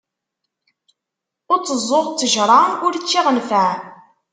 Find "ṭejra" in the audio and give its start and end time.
2.17-2.61